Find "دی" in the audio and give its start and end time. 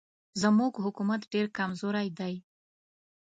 2.19-2.33